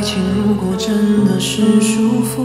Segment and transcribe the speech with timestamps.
[0.00, 2.40] 爱情如果真的是束缚，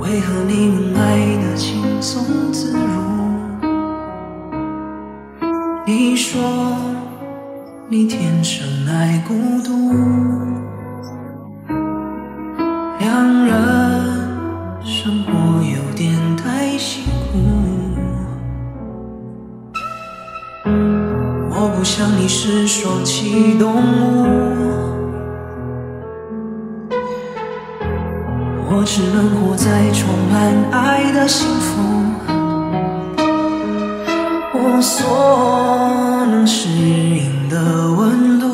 [0.00, 2.82] 为何你们爱得轻松自如？
[5.86, 6.42] 你说
[7.88, 9.70] 你天生爱孤独，
[21.58, 24.26] 我不想你是双栖动物，
[28.68, 31.82] 我只能活在充满爱的幸福。
[34.52, 38.46] 我所能适应的温度，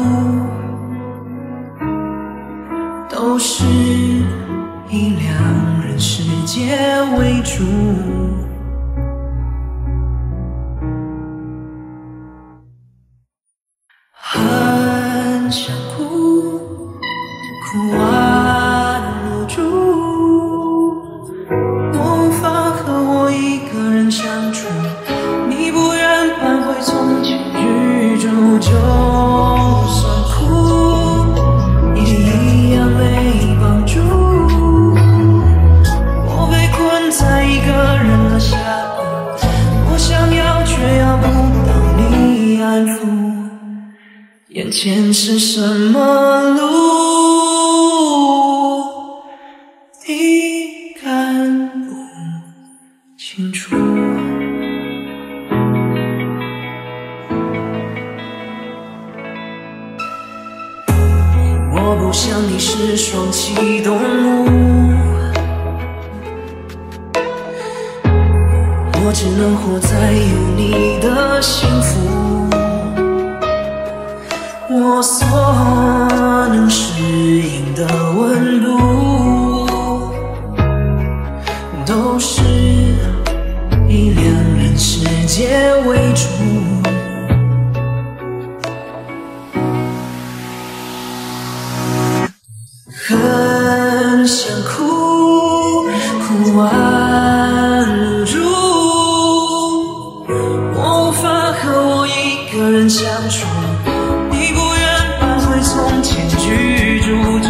[3.10, 3.65] 都是
[4.88, 6.79] 以两人世界
[7.19, 8.31] 为主。
[15.52, 15.82] 很
[44.73, 46.62] 前是什么路？
[50.09, 51.92] 你看不
[53.18, 53.76] 清楚。
[61.74, 64.48] 我不想你是双栖动物，
[69.04, 72.31] 我只能活在有你的幸福。
[74.75, 75.27] 我所
[76.49, 79.69] 能适应的温度，
[81.84, 82.43] 都是
[83.87, 84.25] 以两
[84.56, 86.22] 人世界为主。
[92.94, 95.84] 很想哭，
[96.22, 96.62] 哭完
[97.91, 98.39] 无助，
[100.75, 103.47] 我无法和我一个人相处。
[105.62, 107.48] 从前居住，就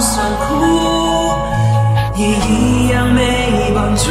[0.00, 0.44] 算哭
[2.16, 4.10] 也一样没帮助。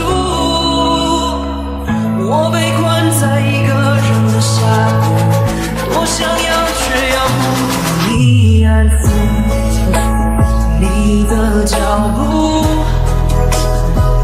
[2.28, 2.82] 我被困
[3.20, 4.58] 在一个人的峡
[5.02, 5.06] 谷，
[5.92, 6.34] 我想要
[6.80, 6.82] 却
[7.16, 7.40] 要不
[7.78, 8.92] 到你安抚。
[10.80, 10.84] 你
[11.26, 11.32] 的
[11.66, 11.78] 脚
[12.16, 12.18] 步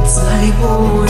[0.08, 0.16] 再
[0.60, 0.64] 不
[1.06, 1.10] 远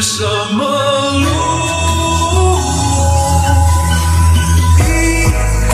[0.00, 0.22] 是什
[0.52, 0.62] 么
[1.18, 1.26] 路？
[4.78, 5.28] 一
[5.68, 5.72] 颗，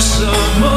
[0.00, 0.24] 什
[0.60, 0.75] 么？